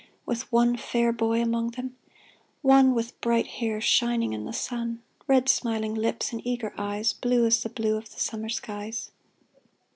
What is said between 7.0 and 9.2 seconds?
Blue as the blue of summer skies.